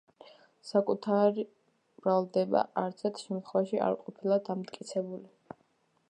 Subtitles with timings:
[0.67, 1.35] საკუთრივ
[2.05, 5.61] ბრალდება არც ერთ შემთხვევაში არ ყოფილა დამტკიცებული.